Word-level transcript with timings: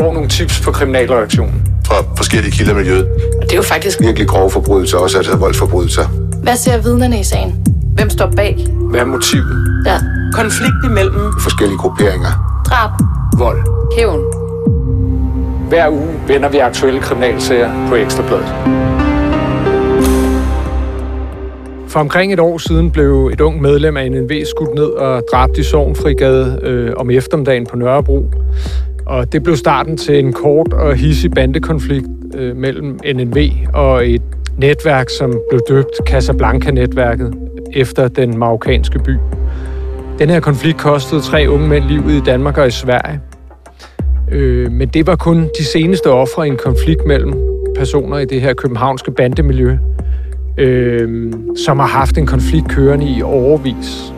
får 0.00 0.12
nogle 0.12 0.28
tips 0.28 0.60
på 0.60 0.70
kriminalreaktionen. 0.72 1.62
Fra 1.86 1.94
forskellige 2.16 2.52
kilder 2.52 2.72
i 2.72 2.76
miljøet. 2.76 3.06
Og 3.40 3.42
det 3.42 3.52
er 3.52 3.56
jo 3.56 3.62
faktisk 3.62 4.00
Virkelig 4.00 4.28
grove 4.28 4.50
forbrydelser, 4.50 4.98
også 4.98 5.16
altså 5.18 5.36
voldsforbrydelser. 5.36 6.06
Hvad 6.42 6.56
ser 6.56 6.82
vidnerne 6.82 7.20
i 7.20 7.24
sagen? 7.24 7.66
Hvem 7.94 8.10
står 8.10 8.32
bag? 8.36 8.66
Hvad 8.90 9.00
er 9.00 9.04
motivet? 9.04 9.82
Ja. 9.86 9.98
konflikt 10.32 10.84
imellem 10.84 11.32
Forskellige 11.40 11.78
grupperinger. 11.78 12.62
Drab. 12.66 12.90
Vold. 13.38 13.58
Hævn. 13.96 14.20
Hver 15.68 15.88
uge 15.88 16.08
vender 16.28 16.48
vi 16.48 16.58
aktuelle 16.58 17.00
kriminalsager 17.00 17.88
på 17.88 17.94
Ekstrabladet. 17.94 18.54
For 21.88 22.00
omkring 22.00 22.32
et 22.32 22.40
år 22.40 22.58
siden 22.58 22.90
blev 22.90 23.30
et 23.32 23.40
ung 23.40 23.62
medlem 23.62 23.96
af 23.96 24.10
NNV 24.10 24.44
skudt 24.44 24.74
ned 24.74 24.84
og 24.84 25.22
dræbt 25.32 25.58
i 25.58 25.62
Sovnfrigade 25.62 26.60
øh, 26.62 26.92
om 26.96 27.10
eftermiddagen 27.10 27.66
på 27.66 27.76
Nørrebro. 27.76 28.30
Og 29.10 29.32
det 29.32 29.42
blev 29.42 29.56
starten 29.56 29.96
til 29.96 30.18
en 30.18 30.32
kort 30.32 30.72
og 30.72 30.96
hissig 30.96 31.30
bandekonflikt 31.30 32.06
øh, 32.34 32.56
mellem 32.56 32.98
NNV 33.14 33.36
og 33.74 34.10
et 34.10 34.22
netværk, 34.58 35.10
som 35.18 35.40
blev 35.50 35.60
døbt 35.68 36.08
Casablanca-netværket 36.08 37.34
efter 37.72 38.08
den 38.08 38.38
marokkanske 38.38 38.98
by. 38.98 39.16
Den 40.18 40.30
her 40.30 40.40
konflikt 40.40 40.78
kostede 40.78 41.20
tre 41.20 41.46
unge 41.48 41.68
mænd 41.68 41.84
livet 41.84 42.12
i 42.12 42.20
Danmark 42.20 42.58
og 42.58 42.66
i 42.66 42.70
Sverige. 42.70 43.20
Øh, 44.32 44.72
men 44.72 44.88
det 44.88 45.06
var 45.06 45.16
kun 45.16 45.48
de 45.58 45.64
seneste 45.64 46.06
ofre 46.06 46.46
i 46.46 46.50
en 46.50 46.56
konflikt 46.56 47.06
mellem 47.06 47.34
personer 47.76 48.18
i 48.18 48.24
det 48.24 48.40
her 48.40 48.54
københavnske 48.54 49.10
bandemiljø, 49.10 49.76
øh, 50.58 51.32
som 51.66 51.78
har 51.78 51.86
haft 51.86 52.18
en 52.18 52.26
konflikt 52.26 52.68
kørende 52.68 53.06
i 53.18 53.22
overvis. 53.22 54.12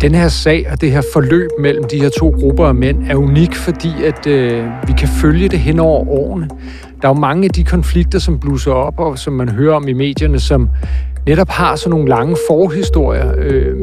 Den 0.00 0.14
her 0.14 0.28
sag 0.28 0.66
og 0.72 0.80
det 0.80 0.92
her 0.92 1.02
forløb 1.12 1.50
mellem 1.58 1.84
de 1.84 2.00
her 2.00 2.08
to 2.08 2.28
grupper 2.40 2.66
af 2.66 2.74
mænd 2.74 3.06
er 3.10 3.14
unik, 3.16 3.54
fordi 3.54 3.88
at 4.04 4.26
øh, 4.26 4.64
vi 4.86 4.92
kan 4.98 5.08
følge 5.08 5.48
det 5.48 5.58
hen 5.58 5.80
over 5.80 6.08
årene. 6.08 6.48
Der 7.02 7.08
er 7.08 7.12
jo 7.14 7.20
mange 7.20 7.44
af 7.44 7.50
de 7.50 7.64
konflikter, 7.64 8.18
som 8.18 8.38
blusser 8.38 8.72
op, 8.72 8.94
og 8.98 9.18
som 9.18 9.32
man 9.32 9.48
hører 9.48 9.74
om 9.74 9.88
i 9.88 9.92
medierne, 9.92 10.40
som 10.40 10.68
netop 11.26 11.48
har 11.48 11.76
sådan 11.76 11.90
nogle 11.90 12.08
lange 12.08 12.36
forhistorier. 12.48 13.32
Øh, 13.38 13.74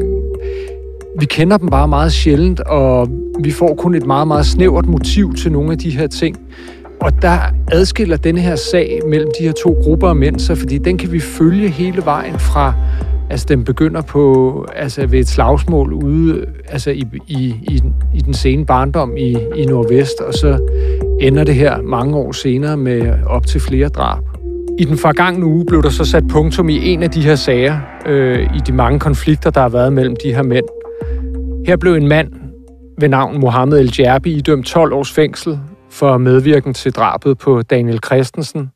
vi 1.20 1.26
kender 1.26 1.56
dem 1.56 1.68
bare 1.68 1.88
meget 1.88 2.12
sjældent, 2.12 2.60
og 2.60 3.08
vi 3.40 3.50
får 3.50 3.74
kun 3.74 3.94
et 3.94 4.06
meget, 4.06 4.28
meget 4.28 4.46
snævert 4.46 4.86
motiv 4.86 5.34
til 5.34 5.52
nogle 5.52 5.72
af 5.72 5.78
de 5.78 5.90
her 5.90 6.06
ting. 6.06 6.36
Og 7.04 7.22
der 7.22 7.38
adskiller 7.72 8.16
den 8.16 8.38
her 8.38 8.56
sag 8.56 9.00
mellem 9.08 9.30
de 9.38 9.44
her 9.44 9.52
to 9.52 9.78
grupper 9.82 10.08
af 10.08 10.16
mænd 10.16 10.38
sig, 10.40 10.58
fordi 10.58 10.78
den 10.78 10.98
kan 10.98 11.12
vi 11.12 11.20
følge 11.20 11.68
hele 11.68 12.02
vejen 12.04 12.38
fra, 12.38 12.74
altså 13.30 13.46
den 13.48 13.64
begynder 13.64 14.02
på, 14.02 14.66
altså 14.76 15.06
ved 15.06 15.18
et 15.20 15.28
slagsmål 15.28 15.92
ude, 15.92 16.46
altså 16.68 16.90
i, 16.90 17.04
i, 17.26 17.54
i, 17.62 17.78
den- 17.78 17.94
i 18.14 18.20
den 18.20 18.34
sene 18.34 18.66
barndom 18.66 19.16
i, 19.16 19.36
i 19.56 19.64
Nordvest, 19.64 20.20
og 20.20 20.34
så 20.34 20.58
ender 21.20 21.44
det 21.44 21.54
her 21.54 21.82
mange 21.82 22.16
år 22.16 22.32
senere 22.32 22.76
med 22.76 23.12
op 23.26 23.46
til 23.46 23.60
flere 23.60 23.88
drab. 23.88 24.22
I 24.78 24.84
den 24.84 24.98
forgangne 24.98 25.46
uge 25.46 25.64
blev 25.66 25.82
der 25.82 25.90
så 25.90 26.04
sat 26.04 26.24
punktum 26.30 26.68
i 26.68 26.88
en 26.88 27.02
af 27.02 27.10
de 27.10 27.22
her 27.22 27.34
sager, 27.34 27.78
øh, 28.06 28.42
i 28.42 28.58
de 28.66 28.72
mange 28.72 28.98
konflikter, 29.00 29.50
der 29.50 29.60
har 29.60 29.68
været 29.68 29.92
mellem 29.92 30.16
de 30.24 30.34
her 30.34 30.42
mænd. 30.42 30.64
Her 31.66 31.76
blev 31.76 31.94
en 31.94 32.08
mand 32.08 32.28
ved 33.00 33.08
navn 33.08 33.40
Mohammed 33.40 33.78
El 33.80 33.94
Jerbi 33.98 34.32
idømt 34.32 34.66
12 34.66 34.92
års 34.94 35.12
fængsel 35.12 35.58
for 35.92 36.18
medvirken 36.18 36.74
til 36.74 36.92
drabet 36.92 37.38
på 37.38 37.62
Daniel 37.62 38.00
Christensen 38.04 38.70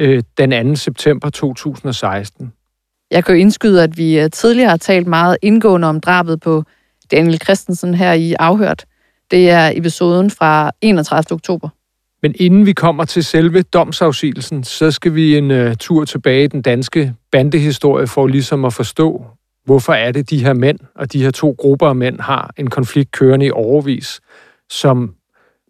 øh, 0.00 0.22
den 0.38 0.74
2. 0.74 0.76
september 0.76 1.30
2016. 1.30 2.52
Jeg 3.10 3.24
kan 3.24 3.34
jo 3.34 3.40
indskyde, 3.40 3.82
at 3.82 3.98
vi 3.98 4.20
øh, 4.20 4.30
tidligere 4.30 4.70
har 4.70 4.76
talt 4.76 5.06
meget 5.06 5.36
indgående 5.42 5.88
om 5.88 6.00
drabet 6.00 6.40
på 6.40 6.64
Daniel 7.10 7.40
Christensen 7.40 7.94
her 7.94 8.12
i 8.12 8.34
Afhørt. 8.38 8.84
Det 9.30 9.50
er 9.50 9.72
episoden 9.74 10.30
fra 10.30 10.70
31. 10.80 11.34
oktober. 11.34 11.68
Men 12.22 12.34
inden 12.38 12.66
vi 12.66 12.72
kommer 12.72 13.04
til 13.04 13.24
selve 13.24 13.62
domsafsigelsen, 13.62 14.64
så 14.64 14.90
skal 14.90 15.14
vi 15.14 15.38
en 15.38 15.50
uh, 15.50 15.74
tur 15.80 16.04
tilbage 16.04 16.44
i 16.44 16.46
den 16.46 16.62
danske 16.62 17.14
bandehistorie 17.32 18.06
for 18.06 18.26
ligesom 18.26 18.64
at 18.64 18.72
forstå, 18.72 19.24
hvorfor 19.64 19.92
er 19.92 20.12
det, 20.12 20.30
de 20.30 20.44
her 20.44 20.52
mænd 20.52 20.78
og 20.94 21.12
de 21.12 21.22
her 21.22 21.30
to 21.30 21.54
grupper 21.58 21.88
af 21.88 21.96
mænd 21.96 22.20
har 22.20 22.50
en 22.56 22.70
konflikt 22.70 23.10
kørende 23.10 23.46
i 23.46 23.50
overvis, 23.50 24.20
som 24.70 25.14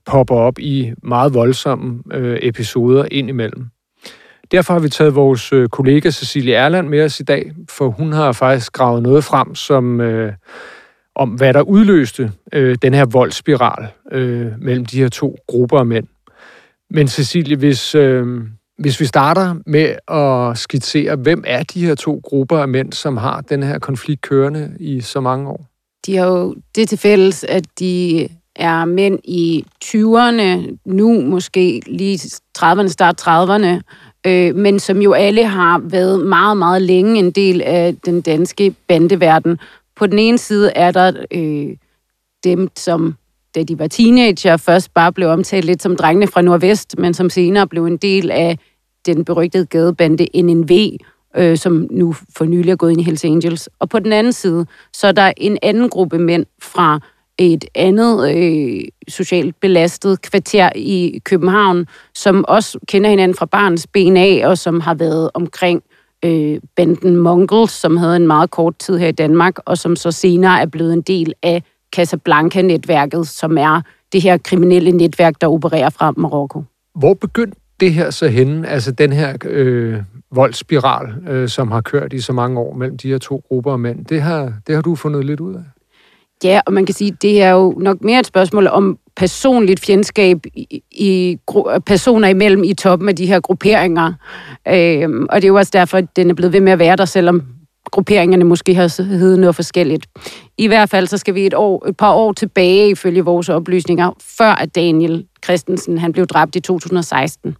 popper 0.07 0.37
op 0.37 0.59
i 0.59 0.93
meget 1.03 1.35
voldsomme 1.35 2.03
øh, 2.13 2.39
episoder 2.43 3.07
indimellem. 3.11 3.67
Derfor 4.51 4.73
har 4.73 4.81
vi 4.81 4.89
taget 4.89 5.15
vores 5.15 5.53
øh, 5.53 5.69
kollega 5.69 6.11
Cecilie 6.11 6.55
Erland 6.55 6.89
med 6.89 7.05
os 7.05 7.21
i 7.21 7.23
dag, 7.23 7.53
for 7.71 7.89
hun 7.89 8.13
har 8.13 8.33
faktisk 8.33 8.73
gravet 8.73 9.03
noget 9.03 9.25
frem, 9.25 9.55
som 9.55 10.01
øh, 10.01 10.33
om 11.15 11.29
hvad 11.31 11.55
der 11.55 11.61
udløste 11.63 12.33
øh, 12.53 12.77
den 12.83 12.95
her 12.95 13.05
voldsspiral 13.05 13.89
øh, 14.13 14.53
mellem 14.59 14.87
de 14.87 14.99
her 14.99 15.09
to 15.09 15.37
grupper 15.49 15.79
af 15.79 15.87
mænd. 15.87 16.07
Men 16.91 17.09
Cecilie, 17.09 17.57
hvis, 17.57 17.95
øh, 17.95 18.43
hvis 18.79 19.01
vi 19.01 19.05
starter 19.05 19.55
med 19.67 19.97
at 20.09 20.59
skitsere, 20.59 21.17
hvem 21.17 21.45
er 21.47 21.63
de 21.63 21.87
her 21.87 21.95
to 21.95 22.21
grupper 22.25 22.59
af 22.59 22.69
mænd, 22.69 22.93
som 22.93 23.17
har 23.17 23.41
den 23.41 23.63
her 23.63 23.79
konflikt 23.79 24.21
kørende 24.21 24.77
i 24.81 25.01
så 25.01 25.21
mange 25.21 25.51
år? 25.51 25.67
De 26.07 26.17
har 26.17 26.27
jo 26.27 26.55
det 26.75 26.89
til 26.89 26.99
fælles, 26.99 27.45
at 27.45 27.65
de 27.79 28.29
er 28.57 28.85
mænd 28.85 29.19
i 29.25 29.65
20'erne, 29.85 30.79
nu 30.85 31.21
måske 31.21 31.83
lige 31.87 32.17
30'erne, 32.59 32.89
start 32.89 33.21
30'erne, 33.21 33.81
øh, 34.27 34.55
men 34.55 34.79
som 34.79 35.03
jo 35.03 35.13
alle 35.13 35.47
har 35.47 35.79
været 35.85 36.27
meget, 36.27 36.57
meget 36.57 36.83
længe 36.83 37.19
en 37.19 37.31
del 37.31 37.63
af 37.63 37.97
den 38.05 38.21
danske 38.21 38.75
bandeverden. 38.89 39.59
På 39.97 40.07
den 40.07 40.19
ene 40.19 40.39
side 40.39 40.71
er 40.71 40.91
der 40.91 41.13
øh, 41.31 41.77
dem, 42.45 42.69
som 42.77 43.15
da 43.55 43.63
de 43.63 43.79
var 43.79 43.87
teenager, 43.87 44.57
først 44.57 44.95
bare 44.95 45.13
blev 45.13 45.29
omtalt 45.29 45.65
lidt 45.65 45.83
som 45.83 45.97
drengene 45.97 46.27
fra 46.27 46.43
Nordvest, 46.43 46.99
men 46.99 47.15
som 47.15 47.31
senere 47.31 47.67
blev 47.67 47.87
en 47.87 47.97
del 47.97 48.31
af 48.31 48.59
den 49.07 49.25
berygtede 49.25 49.67
gadebande 49.67 50.27
NNV, 50.43 50.99
øh, 51.37 51.59
som 51.59 51.89
nu 51.91 52.15
for 52.37 52.45
nylig 52.45 52.71
er 52.71 52.77
gået 52.77 52.91
ind 52.91 53.01
i 53.01 53.05
Hells 53.05 53.25
Angels. 53.25 53.69
Og 53.79 53.89
på 53.89 53.99
den 53.99 54.13
anden 54.13 54.33
side, 54.33 54.67
så 54.93 55.07
er 55.07 55.13
der 55.13 55.33
en 55.37 55.59
anden 55.63 55.89
gruppe 55.89 56.19
mænd 56.19 56.47
fra 56.63 57.01
et 57.39 57.65
andet 57.75 58.37
øh, 58.37 58.81
socialt 59.09 59.61
belastet 59.61 60.23
kvarter 60.23 60.71
i 60.77 61.21
København, 61.25 61.87
som 62.15 62.45
også 62.49 62.79
kender 62.89 63.11
hinanden 63.11 63.37
fra 63.37 63.47
barns 63.47 63.87
ben 63.87 64.17
af, 64.17 64.43
og 64.45 64.59
som 64.59 64.81
har 64.81 64.95
været 64.95 65.31
omkring 65.35 65.83
øh, 66.25 66.61
banden 66.77 67.17
Mongols, 67.17 67.73
som 67.73 67.97
havde 67.97 68.17
en 68.17 68.27
meget 68.27 68.51
kort 68.51 68.79
tid 68.79 68.99
her 68.99 69.09
i 69.09 69.13
Danmark, 69.13 69.55
og 69.65 69.79
som 69.79 69.97
så 69.97 70.11
senere 70.11 70.61
er 70.61 70.67
blevet 70.67 70.93
en 70.93 71.03
del 71.03 71.33
af 71.43 71.63
Casablanca-netværket, 71.97 73.29
som 73.29 73.59
er 73.59 73.83
det 74.13 74.23
her 74.23 74.39
kriminelle 74.39 74.93
netværk, 74.93 75.35
der 75.41 75.47
opererer 75.47 75.91
fra 75.91 76.13
Marokko. 76.17 76.65
Hvor 76.95 77.15
begyndte 77.15 77.61
det 77.81 77.93
her 77.95 78.11
så 78.11 78.29
henne? 78.29 78.69
Altså 78.69 78.93
den 78.93 79.13
her 79.13 79.37
øh, 79.45 80.03
voldsspiral, 80.31 81.15
øh, 81.29 81.49
som 81.49 81.71
har 81.71 81.81
kørt 81.81 82.13
i 82.13 82.21
så 82.21 82.33
mange 82.33 82.61
år 82.61 82.75
mellem 82.75 82.99
de 82.99 83.09
her 83.09 83.19
to 83.19 83.43
grupper 83.49 83.73
af 83.73 83.79
mænd. 83.79 84.05
Det 84.05 84.23
har, 84.23 84.53
det 84.67 84.75
har 84.75 84.83
du 84.83 84.95
fundet 84.95 85.25
lidt 85.25 85.41
ud 85.41 85.55
af. 85.55 85.65
Ja, 86.45 86.61
og 86.67 86.73
man 86.73 86.87
kan 86.87 86.95
sige, 86.95 87.17
det 87.23 87.43
er 87.43 87.51
jo 87.51 87.75
nok 87.79 88.01
mere 88.01 88.21
et 88.21 88.27
spørgsmål 88.27 88.67
om 88.67 88.99
personligt 89.17 89.81
fjendskab 89.81 90.39
i, 90.55 90.83
i 90.91 91.39
personer 91.87 92.29
imellem 92.29 92.65
i 92.65 92.75
toppen 92.75 93.09
af 93.09 93.17
de 93.17 93.27
her 93.27 93.41
grupperinger. 93.41 94.13
Øhm, 94.69 95.27
og 95.31 95.37
det 95.37 95.45
er 95.45 95.49
jo 95.49 95.57
også 95.57 95.71
derfor, 95.73 95.99
at 95.99 96.17
den 96.17 96.31
er 96.31 96.35
blevet 96.35 96.53
ved 96.53 96.61
med 96.61 96.73
at 96.73 96.79
være 96.79 96.97
der, 96.97 97.05
selvom 97.05 97.43
grupperingerne 97.91 98.45
måske 98.45 98.75
har 98.75 99.03
heddet 99.03 99.39
noget 99.39 99.55
forskelligt. 99.55 100.07
I 100.59 100.67
hvert 100.67 100.91
fald 100.91 101.07
så 101.07 101.19
skal 101.19 101.35
vi 101.35 101.47
et, 101.47 101.55
år, 101.55 101.89
et 101.89 101.97
par 101.97 102.13
år 102.13 102.33
tilbage, 102.33 102.91
ifølge 102.91 103.25
vores 103.25 103.49
oplysninger, 103.49 104.11
før 104.39 104.51
at 104.51 104.75
Daniel 104.75 105.27
Christensen 105.45 105.99
han 105.99 106.13
blev 106.13 106.27
dræbt 106.27 106.57
i 106.57 106.61
2016. 106.61 107.57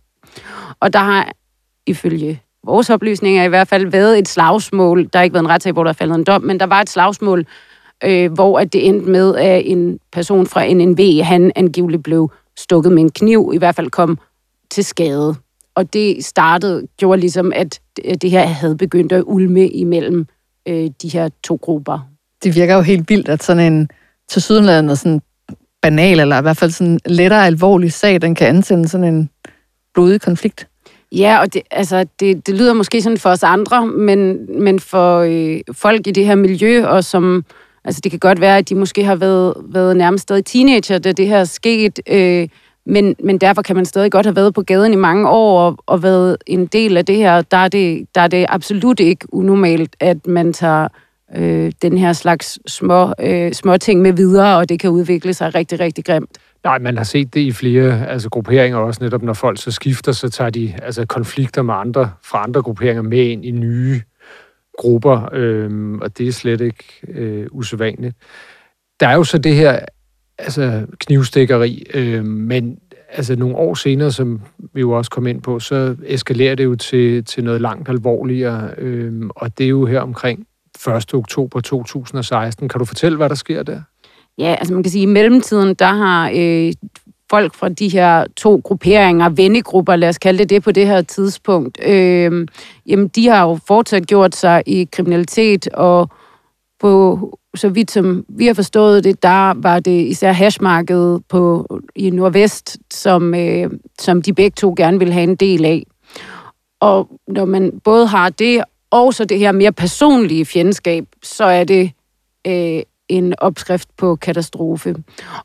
Og 0.81 0.93
der 0.93 0.99
har 0.99 1.33
ifølge 1.87 2.43
vores 2.67 2.91
oplysninger 2.91 3.45
i 3.45 3.49
hvert 3.49 3.69
fald 3.69 3.87
været 3.87 4.19
et 4.19 4.29
slagsmål. 4.29 5.09
Der 5.13 5.19
har 5.19 5.25
ikke 5.25 5.35
været 5.35 5.45
en 5.45 5.51
retssag, 5.51 5.73
hvor 5.73 5.85
der 5.85 5.89
er 5.91 5.95
faldet 5.95 6.15
en 6.15 6.25
dom, 6.25 6.43
men 6.43 6.61
der 6.61 6.67
var 6.67 6.81
et 6.81 6.91
slagsmål, 6.91 7.47
øh, 8.05 8.33
hvor 8.33 8.59
at 8.59 8.73
det 8.73 8.89
endte 8.89 9.11
med, 9.11 9.37
at 9.37 9.63
en 9.67 9.99
person 10.13 10.47
fra 10.47 10.73
NNV, 10.73 11.23
han 11.23 11.53
angiveligt 11.57 12.03
blev 12.03 12.31
stukket 12.57 12.93
med 12.93 13.03
en 13.03 13.11
kniv, 13.11 13.51
i 13.55 13.59
hvert 13.59 13.75
fald 13.75 13.91
kom 13.91 14.19
til 14.71 14.85
skade. 14.85 15.35
Og 15.75 15.93
det 15.93 16.25
startede, 16.25 16.87
gjorde 16.97 17.21
ligesom, 17.21 17.53
at 17.55 17.81
det 18.23 18.31
her 18.31 18.47
havde 18.47 18.77
begyndt 18.77 19.13
at 19.13 19.23
ulme 19.27 19.69
imellem 19.69 20.27
øh, 20.69 20.91
de 21.03 21.09
her 21.09 21.29
to 21.45 21.59
grupper. 21.63 22.09
Det 22.45 22.57
virker 22.57 22.75
jo 22.75 22.81
helt 22.81 23.11
vildt, 23.11 23.29
at 23.29 23.43
sådan 23.43 23.73
en 23.73 23.89
til 24.29 24.43
sydenlandet 24.43 24.99
sådan 24.99 25.23
banal, 25.83 26.21
eller 26.21 26.39
i 26.39 26.43
hvert 26.43 26.57
fald 26.57 26.71
sådan 26.71 26.99
lettere 27.07 27.47
alvorlig 27.47 27.93
sag, 27.93 28.23
den 28.23 28.35
kan 28.35 28.47
ansende 28.47 28.89
sådan 28.89 29.15
en 29.15 29.31
blodig 29.95 30.21
konflikt. 30.21 30.69
Ja, 31.13 31.39
og 31.41 31.55
det, 31.55 31.63
altså, 31.71 32.07
det, 32.21 32.47
det 32.47 32.55
lyder 32.55 32.73
måske 32.73 33.03
sådan 33.03 33.19
for 33.19 33.31
os 33.31 33.43
andre, 33.43 33.87
men, 33.87 34.47
men 34.63 34.81
for 34.81 35.19
øh, 35.19 35.61
folk 35.73 36.07
i 36.07 36.11
det 36.11 36.27
her 36.27 36.35
miljø, 36.35 36.87
og 36.87 37.05
som, 37.05 37.45
altså 37.85 38.01
det 38.01 38.11
kan 38.11 38.21
godt 38.21 38.41
være, 38.41 38.59
at 38.59 38.69
de 38.69 38.75
måske 38.75 39.05
har 39.05 39.17
været, 39.17 39.55
været 39.69 39.97
nærmest 39.97 40.23
stadig 40.23 40.45
teenager, 40.45 40.99
da 40.99 41.13
det 41.13 41.27
her 41.27 41.39
er 41.39 41.45
sket, 41.45 42.01
øh, 42.09 42.49
men, 42.87 43.17
men 43.25 43.39
derfor 43.39 43.63
kan 43.63 43.77
man 43.77 43.85
stadig 43.85 44.13
godt 44.13 44.27
have 44.27 44.37
været 44.37 44.55
på 44.55 44.63
gaden 44.63 44.93
i 44.93 44.97
mange 44.97 45.29
år 45.29 45.61
og, 45.61 45.77
og 45.87 46.03
været 46.03 46.37
en 46.47 46.67
del 46.67 46.97
af 46.97 47.07
det 47.07 47.17
her. 47.17 47.43
Der 47.43 47.57
er 47.57 47.69
det, 47.69 48.07
der 48.15 48.21
er 48.21 48.29
det 48.29 48.47
absolut 48.49 49.01
ikke 49.01 49.35
unormalt, 49.35 49.97
at 50.01 50.27
man 50.27 50.53
tager 50.53 50.89
øh, 51.37 51.73
den 51.83 51.99
her 51.99 52.13
slags 52.13 52.59
små, 52.67 53.15
øh, 53.21 53.53
små 53.53 53.77
ting 53.77 54.01
med 54.01 54.13
videre, 54.13 54.57
og 54.57 54.69
det 54.69 54.81
kan 54.81 54.91
udvikle 54.91 55.35
sig 55.35 55.55
rigtig, 55.55 55.81
rigtig 55.81 56.05
grimt. 56.05 56.39
Nej, 56.65 56.79
man 56.79 56.97
har 56.97 57.05
set 57.05 57.35
det 57.35 57.41
i 57.41 57.53
flere 57.53 58.09
altså, 58.09 58.29
grupperinger 58.31 58.79
også, 58.79 59.05
netop 59.05 59.23
når 59.23 59.33
folk 59.33 59.63
så 59.63 59.71
skifter, 59.71 60.13
så 60.13 60.31
tager 60.31 60.51
de 60.51 60.75
altså, 60.83 61.07
konflikter 61.07 61.63
med 61.63 61.75
andre 61.75 62.11
fra 62.23 62.43
andre 62.43 62.63
grupperinger 62.63 63.03
med 63.03 63.19
ind 63.19 63.45
i 63.45 63.51
nye 63.51 64.01
grupper, 64.79 65.29
øh, 65.33 65.95
og 66.01 66.19
det 66.19 66.29
er 66.29 66.33
slet 66.33 66.61
ikke 66.61 66.85
øh, 67.09 67.47
usædvanligt. 67.51 68.17
Der 69.01 69.09
er 69.09 69.15
jo 69.15 69.25
så 69.25 69.39
det 69.39 69.55
her 69.55 69.79
altså, 70.39 70.87
knivstikkeri, 70.99 71.87
øh, 71.95 72.25
men 72.25 72.79
altså, 73.11 73.37
nogle 73.37 73.57
år 73.57 73.75
senere, 73.75 74.13
som 74.13 74.41
vi 74.75 74.81
jo 74.81 74.91
også 74.91 75.11
kom 75.11 75.27
ind 75.27 75.43
på, 75.43 75.61
så 75.61 75.97
eskalerer 76.07 76.55
det 76.55 76.65
jo 76.65 76.75
til, 76.75 77.25
til 77.25 77.45
noget 77.45 77.61
langt 77.61 77.89
alvorligere, 77.89 78.71
øh, 78.79 79.13
og 79.29 79.59
det 79.59 79.65
er 79.65 79.69
jo 79.69 79.87
her 79.87 80.01
omkring 80.01 80.47
1. 80.89 81.15
oktober 81.15 81.61
2016. 81.61 82.69
Kan 82.69 82.79
du 82.79 82.85
fortælle, 82.85 83.17
hvad 83.17 83.29
der 83.29 83.35
sker 83.35 83.63
der? 83.63 83.81
Ja, 84.39 84.55
altså 84.59 84.75
man 84.75 84.83
kan 84.83 84.91
sige, 84.91 85.03
at 85.03 85.09
i 85.09 85.13
mellemtiden, 85.13 85.75
der 85.75 85.93
har 85.93 86.31
øh, 86.35 86.73
folk 87.35 87.55
fra 87.55 87.69
de 87.69 87.89
her 87.89 88.27
to 88.37 88.61
grupperinger, 88.65 89.29
vennegrupper, 89.29 89.97
lad 89.97 90.09
os 90.09 90.19
kalde 90.19 90.39
det 90.39 90.51
det 90.51 90.63
på 90.63 90.73
det 90.73 90.87
her 90.87 91.03
tidspunkt, 91.03 91.79
øh, 91.85 92.49
jamen 92.87 93.09
de 93.09 93.29
har 93.29 93.49
jo 93.49 93.59
fortsat 93.67 94.07
gjort 94.07 94.37
sig 94.37 94.63
i 94.67 94.89
kriminalitet, 94.93 95.69
og 95.69 96.09
på 96.81 97.19
så 97.55 97.69
vidt 97.69 97.91
som 97.91 98.25
vi 98.29 98.47
har 98.47 98.55
forstået 98.55 99.05
det, 99.05 99.23
der 99.23 99.55
var 99.55 99.81
det 99.81 100.01
især 100.07 100.33
hashmarkedet 100.33 101.23
på, 101.29 101.67
i 101.97 102.11
Nordvest, 102.11 102.79
som, 102.91 103.35
øh, 103.35 103.71
som 103.99 104.23
de 104.23 104.33
begge 104.33 104.55
to 104.57 104.75
gerne 104.77 104.99
vil 104.99 105.13
have 105.13 105.25
en 105.25 105.37
del 105.37 105.65
af. 105.65 105.87
Og 106.81 107.09
når 107.29 107.45
man 107.45 107.81
både 107.85 108.07
har 108.07 108.31
det, 108.31 108.65
og 108.91 109.15
så 109.15 109.25
det 109.25 109.39
her 109.39 109.53
mere 109.53 109.73
personlige 109.73 110.45
fjendskab, 110.45 111.05
så 111.23 111.45
er 111.45 111.65
det 111.65 111.91
øh, 112.47 112.83
en 113.17 113.35
opskrift 113.39 113.89
på 113.97 114.17
katastrofe. 114.17 114.95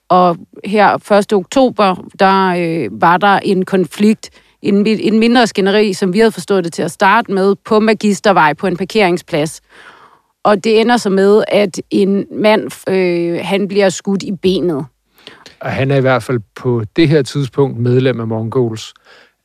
Og 0.10 0.38
her 0.66 1.13
1. 1.13 1.33
oktober, 1.33 2.06
der 2.19 2.48
øh, 2.48 3.01
var 3.01 3.18
der 3.18 3.39
en 3.39 3.66
konflikt, 3.66 4.30
en, 4.62 4.88
en 4.88 5.19
mindre 5.19 5.48
skænderi, 5.48 5.94
som 5.94 6.13
vi 6.13 6.19
havde 6.19 6.31
forstået 6.31 6.63
det 6.63 6.74
til 6.74 6.81
at 6.81 6.92
starte 6.92 7.31
med, 7.31 7.56
på 7.66 7.80
Magistervej 7.80 8.54
på 8.54 8.68
en 8.68 8.77
parkeringsplads. 8.77 9.62
Og 10.44 10.63
det 10.63 10.81
ender 10.81 10.98
så 10.98 11.10
med, 11.10 11.44
at 11.48 11.81
en 11.89 12.25
mand, 12.31 12.89
øh, 12.89 13.39
han 13.44 13.68
bliver 13.68 13.89
skudt 13.89 14.24
i 14.24 14.31
benet. 14.31 14.86
Og 15.60 15.71
han 15.71 15.92
er 15.92 15.95
i 15.95 16.01
hvert 16.01 16.24
fald 16.24 16.39
på 16.56 16.83
det 16.95 17.10
her 17.10 17.21
tidspunkt 17.21 17.77
medlem 17.77 18.19
af 18.19 18.27
Mongols, 18.27 18.94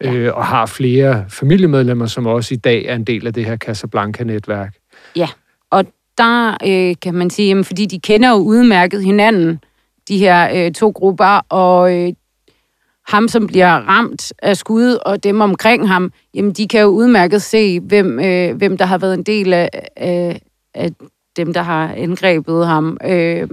øh, 0.00 0.35
og 0.35 0.47
har 0.47 0.67
flere 0.67 1.25
familiemedlemmer, 1.29 2.06
som 2.06 2.26
også 2.26 2.55
i 2.55 2.56
dag 2.56 2.85
er 2.85 2.94
en 2.94 3.05
del 3.05 3.26
af 3.26 3.32
det 3.32 3.44
her 3.44 3.56
Casablanca-netværk. 3.56 4.75
Ja, 5.17 5.29
og 5.71 5.85
der 6.19 6.56
øh, 6.66 6.94
kan 7.02 7.14
man 7.14 7.31
sige, 7.31 7.49
jamen, 7.49 7.64
fordi 7.64 7.87
de 7.87 8.00
kender 8.00 8.31
jo 8.31 8.37
udmærket 8.37 9.05
hinanden, 9.05 9.61
de 10.08 10.19
her 10.19 10.66
øh, 10.66 10.72
to 10.72 10.90
grupper, 10.90 11.40
og 11.49 11.94
øh, 11.96 12.12
ham, 13.08 13.28
som 13.28 13.46
bliver 13.46 13.69
ramt 13.69 14.32
af 14.43 14.56
skud, 14.56 14.99
og 15.06 15.25
dem 15.25 15.40
omkring 15.40 15.88
ham, 15.88 16.12
jamen 16.34 16.52
de 16.52 16.69
kan 16.69 16.81
jo 16.81 16.87
udmærket 16.87 17.43
se, 17.43 17.81
hvem, 17.81 18.20
øh, 18.20 18.56
hvem 18.56 18.76
der 18.76 18.84
har 18.84 18.99
været 18.99 19.14
en 19.14 19.22
del 19.22 19.52
af, 19.52 19.70
af, 19.96 20.40
af 20.75 20.90
dem, 21.37 21.52
der 21.52 21.62
har 21.62 21.94
angrebet 21.96 22.66
ham. 22.66 22.99
Øh, 23.05 23.49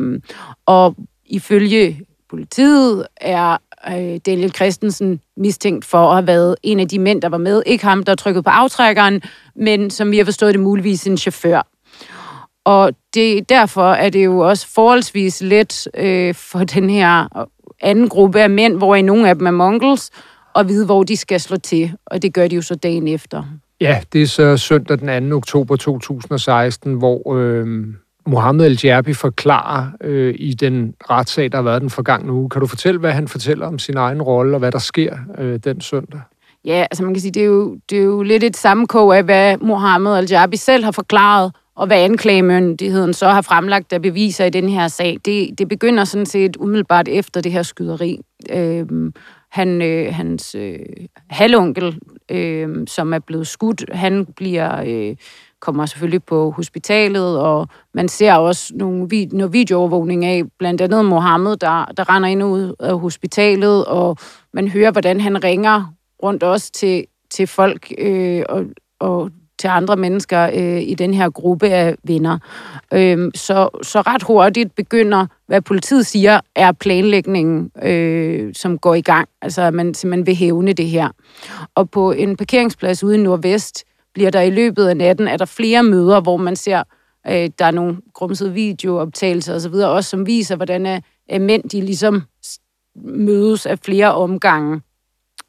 og 0.66 0.96
ifølge 1.26 2.02
politiet 2.30 3.08
er 3.18 3.58
øh, 3.88 4.20
Daniel 4.26 4.54
Christensen 4.56 5.20
mistænkt 5.38 5.86
for 5.86 5.98
at 6.10 6.16
have 6.16 6.28
været 6.28 6.56
en 6.64 6.80
af 6.80 6.88
de 6.88 7.00
mænd, 7.00 7.22
der 7.22 7.30
var 7.30 7.38
med. 7.38 7.64
Ikke 7.66 7.86
ham, 7.86 8.04
der 8.04 8.16
trykkede 8.16 8.44
på 8.44 8.50
aftrækkeren, 8.50 9.22
men 9.56 9.90
som 9.90 10.12
vi 10.12 10.18
har 10.18 10.26
forstået 10.26 10.54
det 10.54 10.62
muligvis 10.62 11.08
en 11.08 11.18
chauffør. 11.18 11.71
Og 12.66 12.92
det, 13.14 13.50
derfor 13.50 13.92
er 13.92 14.10
det 14.10 14.26
jo 14.26 14.40
også 14.40 14.68
forholdsvis 14.68 15.42
let 15.42 15.88
øh, 15.98 16.36
for 16.36 16.60
den 16.60 16.90
her 16.90 17.28
anden 17.82 18.10
gruppe 18.10 18.42
af 18.42 18.50
mænd, 18.50 18.78
hvor 18.78 18.96
i 18.96 19.02
nogle 19.02 19.30
af 19.30 19.36
dem 19.36 19.48
er 19.48 19.52
mongols, 19.52 20.10
at 20.56 20.68
vide, 20.68 20.86
hvor 20.86 21.04
de 21.04 21.18
skal 21.18 21.40
slå 21.40 21.58
til. 21.58 21.94
Og 22.06 22.22
det 22.22 22.34
gør 22.34 22.48
de 22.48 22.56
jo 22.56 22.62
så 22.62 22.76
dagen 22.76 23.08
efter. 23.08 23.44
Ja, 23.82 24.02
det 24.14 24.22
er 24.22 24.28
så 24.28 24.58
søndag 24.58 25.00
den 25.00 25.32
2. 25.32 25.38
oktober 25.38 25.76
2016, 25.76 26.94
hvor 26.94 27.34
øh, 27.36 27.68
Mohammed 28.26 28.66
El-Jerbi 28.66 29.14
forklarer 29.14 29.88
øh, 30.02 30.36
i 30.38 30.54
den 30.54 30.94
retssag, 31.10 31.52
der 31.52 31.58
har 31.58 31.64
været 31.64 31.82
den 31.82 31.90
forgangne 31.90 32.32
uge. 32.32 32.50
Kan 32.50 32.62
du 32.62 32.68
fortælle, 32.68 33.00
hvad 33.00 33.12
han 33.12 33.28
fortæller 33.28 33.68
om 33.68 33.80
sin 33.80 33.98
egen 33.98 34.22
rolle, 34.22 34.56
og 34.56 34.60
hvad 34.60 34.72
der 34.72 34.80
sker 34.80 35.18
øh, 35.38 35.60
den 35.64 35.82
søndag? 35.82 36.22
Ja, 36.66 36.86
altså 36.92 37.04
man 37.04 37.14
kan 37.14 37.22
sige, 37.22 37.32
det 37.32 37.42
er 37.42 37.46
jo, 37.46 37.78
det 37.90 37.98
er 37.98 38.04
jo 38.04 38.24
lidt 38.24 38.44
et 38.44 38.58
sammenkog 38.58 39.18
af, 39.18 39.24
hvad 39.24 39.58
Mohammed 39.58 40.20
El-Jerbi 40.20 40.58
selv 40.58 40.84
har 40.84 40.92
forklaret, 40.92 41.52
og 41.82 41.88
hvad 41.88 41.98
anklagemyndigheden 42.04 43.14
så 43.14 43.28
har 43.28 43.42
fremlagt 43.42 43.94
af 43.94 44.02
beviser 44.02 44.46
i 44.46 44.50
den 44.50 44.70
her 44.70 44.88
sag. 44.88 45.18
Det, 45.26 45.60
det 45.60 45.68
begynder 45.68 46.04
sådan 46.04 46.26
set 46.26 46.58
umiddelbart 46.58 47.08
efter 47.08 47.42
det 47.42 47.52
her 47.52 47.64
skyderi. 47.64 48.20
Øh, 48.50 48.86
han, 49.52 49.82
øh, 49.82 50.14
hans 50.14 50.56
øh, 50.56 50.80
halvonkel, 51.30 52.00
øh, 52.32 52.88
som 52.88 53.14
er 53.14 53.20
blevet 53.20 53.48
skudt, 53.48 53.84
han 53.92 54.26
bliver, 54.26 54.84
øh, 54.88 55.16
kommer 55.60 55.86
selvfølgelig 55.86 56.24
på 56.24 56.52
hospitalet, 56.52 57.40
og 57.40 57.68
man 57.94 58.08
ser 58.08 58.34
også 58.34 58.74
nogle 58.76 59.08
vid- 59.10 59.38
noget 59.38 59.54
videoovervågning 59.54 60.26
af 60.26 60.44
blandt 60.60 60.82
andet 60.82 61.06
Mohammed, 61.06 61.58
der, 61.58 61.86
der 61.98 62.16
render 62.16 62.30
ind 62.30 62.44
ud 62.44 62.76
af 62.80 63.00
hospitalet, 63.00 63.86
og 63.86 64.18
man 64.54 64.68
hører, 64.68 64.92
hvordan 64.92 65.22
han 65.22 65.44
ringer 65.44 65.94
rundt 66.24 66.44
også 66.44 66.72
til, 66.72 67.06
til 67.30 67.48
folk, 67.48 67.92
øh, 67.98 68.44
og, 68.50 68.66
og 69.00 69.32
til 69.62 69.68
andre 69.68 69.96
mennesker 69.96 70.50
øh, 70.54 70.82
i 70.82 70.94
den 70.94 71.14
her 71.14 71.30
gruppe 71.30 71.70
af 71.70 71.96
venner. 72.04 72.38
Øh, 72.94 73.32
så, 73.36 73.70
så 73.84 74.02
ret 74.02 74.24
hurtigt 74.24 74.76
begynder, 74.76 75.26
hvad 75.48 75.62
politiet 75.62 76.06
siger, 76.06 76.40
er 76.56 76.72
planlægningen, 76.72 77.72
øh, 77.84 78.54
som 78.54 78.78
går 78.78 78.96
i 78.96 79.02
gang. 79.02 79.30
Altså, 79.42 79.62
at 79.62 79.74
man 79.74 79.94
simpelthen 79.94 80.26
vil 80.26 80.36
hævne 80.36 80.74
det 80.74 80.88
her. 80.88 81.10
Og 81.76 81.90
på 81.90 82.12
en 82.12 82.38
parkeringsplads 82.38 83.04
ude 83.04 83.16
i 83.16 83.18
Nordvest 83.18 83.84
bliver 84.14 84.30
der 84.30 84.42
i 84.42 84.50
løbet 84.50 84.88
af 84.88 84.98
natten, 84.98 85.28
er 85.28 85.38
der 85.38 85.46
flere 85.46 85.84
møder, 85.84 86.22
hvor 86.22 86.38
man 86.38 86.56
ser, 86.56 86.84
øh, 87.28 87.50
der 87.60 87.66
er 87.66 87.72
nogle 87.72 87.98
grumsede 88.14 88.54
videooptagelser 88.54 89.56
osv., 89.56 89.74
også 89.74 90.10
som 90.10 90.28
viser, 90.28 90.56
hvordan 90.56 90.86
øh, 90.86 90.92
er, 90.92 91.00
er 91.30 91.40
mænd, 91.40 91.64
de 91.64 91.82
ligesom 91.82 92.24
mødes 93.06 93.66
af 93.66 93.80
flere 93.80 94.14
omgange. 94.14 94.82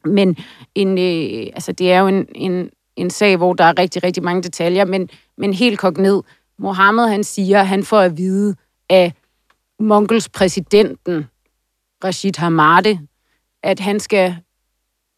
Men 0.04 0.36
en, 0.74 0.98
øh, 0.98 1.46
altså, 1.54 1.72
det 1.72 1.92
er 1.92 2.00
jo 2.00 2.06
en, 2.06 2.26
en 2.34 2.70
en 2.96 3.10
sag, 3.10 3.36
hvor 3.36 3.52
der 3.52 3.64
er 3.64 3.78
rigtig, 3.78 4.02
rigtig 4.04 4.22
mange 4.22 4.42
detaljer, 4.42 4.84
men, 4.84 5.08
men 5.38 5.54
helt 5.54 5.78
kogt 5.78 5.98
ned. 5.98 6.22
Mohammed, 6.58 7.08
han 7.08 7.24
siger, 7.24 7.62
han 7.62 7.84
får 7.84 8.00
at 8.00 8.16
vide 8.16 8.56
af 8.90 9.12
Mongols 9.78 10.28
præsidenten, 10.28 11.26
Rashid 12.04 12.32
Hamade, 12.38 13.00
at 13.62 13.80
han 13.80 14.00
skal 14.00 14.36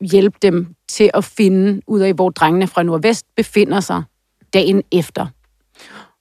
hjælpe 0.00 0.38
dem 0.42 0.74
til 0.88 1.10
at 1.14 1.24
finde 1.24 1.82
ud 1.86 2.00
af, 2.00 2.14
hvor 2.14 2.30
drengene 2.30 2.66
fra 2.66 2.82
Nordvest 2.82 3.26
befinder 3.36 3.80
sig 3.80 4.02
dagen 4.54 4.82
efter. 4.92 5.26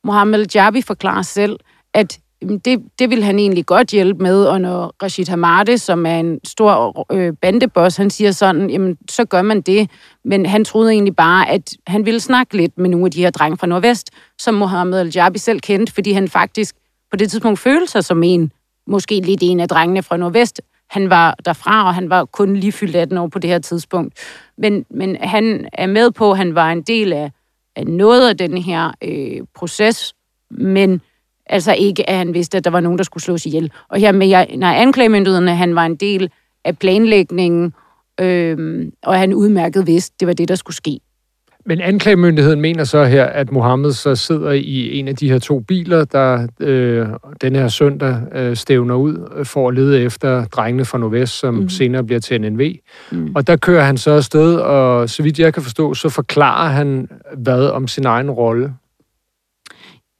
Mohammed 0.04 0.46
Jabi 0.56 0.82
forklarer 0.82 1.22
selv, 1.22 1.60
at 1.94 2.20
det, 2.66 2.80
det 3.00 3.10
vil 3.10 3.24
han 3.24 3.40
egentlig 3.40 3.66
godt 3.66 3.90
hjælpe 3.90 4.24
med, 4.24 4.46
og 4.46 4.62
når 4.62 4.96
Rashid 5.04 5.28
Hamade, 5.28 5.78
som 5.78 6.06
er 6.06 6.20
en 6.20 6.40
stor 6.44 7.06
øh, 7.12 7.34
bandeboss, 7.42 7.98
han 7.98 8.10
siger 8.10 8.32
sådan, 8.32 8.70
jamen, 8.70 8.98
så 9.10 9.26
gør 9.26 9.42
man 9.42 9.62
det. 9.62 9.90
Men 10.26 10.46
han 10.46 10.66
troede 10.66 10.92
egentlig 10.92 11.16
bare, 11.16 11.50
at 11.50 11.74
han 11.88 12.06
ville 12.06 12.20
snakke 12.20 12.58
lidt 12.58 12.78
med 12.78 12.90
nogle 12.90 13.06
af 13.06 13.12
de 13.12 13.22
her 13.22 13.32
drenge 13.32 13.58
fra 13.58 13.68
Nordvest, 13.68 14.10
som 14.40 14.54
Mohammed 14.54 15.00
Al-Jabi 15.00 15.38
selv 15.38 15.60
kendte, 15.60 15.94
fordi 15.94 16.12
han 16.12 16.28
faktisk 16.28 16.76
på 17.12 17.18
det 17.18 17.32
tidspunkt 17.32 17.60
følte 17.60 17.92
sig 17.92 18.04
som 18.04 18.24
en, 18.24 18.52
måske 18.88 19.20
lidt 19.20 19.40
en 19.44 19.60
af 19.60 19.68
drengene 19.68 20.04
fra 20.04 20.18
Nordvest. 20.18 20.62
Han 20.90 21.10
var 21.10 21.36
derfra, 21.46 21.88
og 21.88 21.96
han 21.96 22.10
var 22.10 22.26
kun 22.26 22.56
lige 22.56 22.72
fyldt 22.72 22.96
18 22.96 23.18
år 23.18 23.28
på 23.28 23.40
det 23.40 23.50
her 23.50 23.60
tidspunkt. 23.60 24.14
Men, 24.58 24.86
men 24.90 25.18
han 25.20 25.68
er 25.74 25.88
med 25.88 26.12
på, 26.12 26.32
at 26.32 26.38
han 26.38 26.56
var 26.56 26.72
en 26.72 26.82
del 26.82 27.14
af, 27.14 27.32
af 27.76 27.88
noget 27.88 28.30
af 28.30 28.38
den 28.38 28.58
her 28.58 28.92
øh, 29.04 29.42
proces, 29.56 30.14
men 30.52 31.02
Altså 31.46 31.74
ikke, 31.74 32.10
at 32.10 32.18
han 32.18 32.34
vidste, 32.34 32.58
at 32.58 32.64
der 32.64 32.72
var 32.72 32.80
nogen, 32.80 32.98
der 32.98 33.04
skulle 33.04 33.24
slås 33.24 33.46
ihjel. 33.46 33.72
Og 33.90 34.00
her 34.00 34.12
med, 34.12 34.28
jeg, 34.28 34.48
når 34.58 34.68
anklagemyndigheden, 34.68 35.48
han 35.48 35.76
var 35.76 35.86
en 35.86 35.96
del 35.96 36.30
af 36.66 36.78
planlægningen, 36.78 37.74
øh, 38.20 38.86
og 39.04 39.20
han 39.20 39.34
udmærket 39.34 39.88
vidste, 39.88 40.16
det 40.20 40.28
var 40.28 40.34
det, 40.34 40.48
der 40.48 40.56
skulle 40.56 40.76
ske. 40.76 41.00
Men 41.66 41.82
anklagemyndigheden 41.82 42.62
mener 42.62 42.84
så 42.84 43.04
her, 43.04 43.26
at 43.26 43.52
Mohammed 43.52 43.92
så 43.92 44.16
sidder 44.16 44.52
i 44.52 45.00
en 45.00 45.08
af 45.08 45.16
de 45.16 45.30
her 45.30 45.40
to 45.40 45.60
biler, 45.60 46.06
der 46.06 46.48
øh, 46.60 47.08
den 47.42 47.56
her 47.56 47.68
søndag 47.68 48.18
øh, 48.36 48.56
stævner 48.56 48.96
ud 48.96 49.46
for 49.46 49.70
at 49.70 49.76
lede 49.76 50.02
efter 50.02 50.46
drengene 50.46 50.86
fra 50.86 50.98
Nordvest, 50.98 51.40
som 51.40 51.54
mm. 51.54 51.70
senere 51.70 52.04
bliver 52.04 52.20
til 52.20 52.42
NNV. 52.42 52.76
Mm. 53.12 53.32
Og 53.36 53.48
der 53.48 53.56
kører 53.56 53.84
han 53.84 53.98
så 53.98 54.12
afsted, 54.12 54.56
og 54.56 55.10
så 55.10 55.24
vidt 55.24 55.40
jeg 55.40 55.54
kan 55.54 55.64
forstå, 55.64 55.94
så 55.94 56.10
forklarer 56.10 56.70
han 56.70 57.10
hvad 57.38 57.70
om 57.70 57.88
sin 57.88 58.06
egen 58.06 58.32
rolle. 58.32 58.74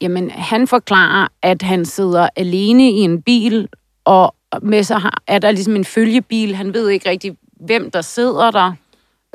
Jamen, 0.04 0.30
han 0.30 0.66
forklarer, 0.66 1.28
at 1.42 1.62
han 1.62 1.84
sidder 1.84 2.28
alene 2.36 2.90
i 2.90 2.98
en 2.98 3.22
bil, 3.22 3.68
og 4.04 4.34
med 4.62 4.82
sig 4.82 5.02
er 5.26 5.38
der 5.38 5.50
ligesom 5.50 5.76
en 5.76 5.84
følgebil. 5.84 6.54
Han 6.54 6.74
ved 6.74 6.88
ikke 6.88 7.08
rigtig, 7.08 7.36
hvem 7.60 7.90
der 7.90 8.00
sidder 8.00 8.50
der, 8.50 8.72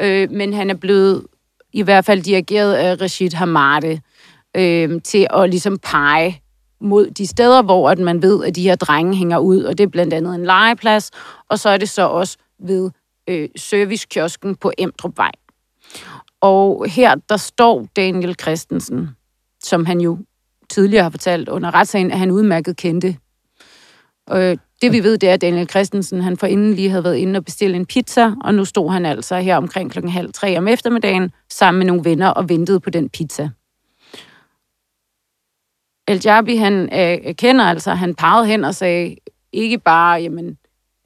øh, 0.01 0.31
men 0.31 0.53
han 0.53 0.69
er 0.69 0.73
blevet 0.73 1.25
i 1.73 1.81
hvert 1.81 2.05
fald 2.05 2.21
dirigeret 2.21 2.73
af 2.73 3.01
Rashid 3.01 3.33
Hamade 3.33 4.01
øh, 4.57 5.01
til 5.01 5.27
at 5.29 5.49
ligesom 5.49 5.77
pege 5.77 6.41
mod 6.81 7.09
de 7.09 7.27
steder, 7.27 7.61
hvor 7.61 7.89
at 7.89 7.99
man 7.99 8.21
ved, 8.21 8.45
at 8.45 8.55
de 8.55 8.63
her 8.63 8.75
drenge 8.75 9.15
hænger 9.15 9.38
ud, 9.38 9.63
og 9.63 9.77
det 9.77 9.83
er 9.83 9.88
blandt 9.88 10.13
andet 10.13 10.35
en 10.35 10.45
legeplads, 10.45 11.11
og 11.49 11.59
så 11.59 11.69
er 11.69 11.77
det 11.77 11.89
så 11.89 12.07
også 12.07 12.38
ved 12.59 12.91
øh, 13.29 13.49
servicekiosken 13.55 14.55
på 14.55 14.71
Emdrupvej. 14.77 15.31
Og 16.41 16.85
her, 16.89 17.15
der 17.29 17.38
står 17.38 17.88
Daniel 17.95 18.35
Christensen, 18.41 19.09
som 19.63 19.85
han 19.85 20.01
jo 20.01 20.17
tidligere 20.69 21.03
har 21.03 21.09
fortalt 21.09 21.49
under 21.49 21.73
retssagen, 21.73 22.11
at 22.11 22.19
han 22.19 22.31
udmærket 22.31 22.77
kendte. 22.77 23.17
Og 24.27 24.57
det 24.81 24.91
vi 24.91 25.03
ved, 25.03 25.17
det 25.17 25.29
er, 25.29 25.33
at 25.33 25.41
Daniel 25.41 25.69
Christensen, 25.69 26.21
han 26.21 26.38
forinden 26.38 26.73
lige 26.73 26.89
havde 26.89 27.03
været 27.03 27.15
inde 27.15 27.38
og 27.38 27.45
bestille 27.45 27.75
en 27.75 27.85
pizza, 27.85 28.31
og 28.43 28.53
nu 28.53 28.65
stod 28.65 28.91
han 28.91 29.05
altså 29.05 29.39
her 29.39 29.57
omkring 29.57 29.91
klokken 29.91 30.11
halv 30.11 30.33
tre 30.33 30.57
om 30.57 30.67
eftermiddagen, 30.67 31.31
sammen 31.49 31.79
med 31.79 31.88
nogle 31.88 32.03
venner 32.05 32.27
og 32.27 32.49
ventede 32.49 32.79
på 32.79 32.89
den 32.89 33.09
pizza. 33.09 33.49
El 36.07 36.21
Jabi, 36.25 36.55
han 36.55 36.89
øh, 36.99 37.35
kender 37.35 37.65
altså, 37.65 37.91
han 37.91 38.15
pegede 38.15 38.47
hen 38.47 38.65
og 38.65 38.75
sagde, 38.75 39.15
ikke 39.53 39.77
bare, 39.77 40.21
jamen, 40.21 40.57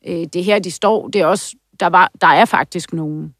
øh, 0.08 0.26
det 0.34 0.44
her, 0.44 0.60
de 0.60 0.72
står, 0.72 1.08
det 1.08 1.22
er 1.22 1.26
også, 1.26 1.56
der, 1.80 1.88
var, 1.88 2.12
der 2.22 2.28
er 2.28 2.46
faktisk 2.46 2.94
nogen. 2.94 3.36